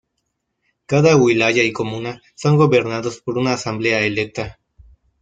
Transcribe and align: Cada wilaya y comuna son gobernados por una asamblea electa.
Cada 0.87 1.15
wilaya 1.15 1.61
y 1.63 1.71
comuna 1.71 2.23
son 2.33 2.57
gobernados 2.57 3.21
por 3.21 3.37
una 3.37 3.53
asamblea 3.53 3.99
electa. 3.99 4.57